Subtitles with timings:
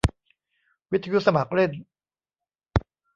[0.91, 1.71] วิทยุสมัครเล่น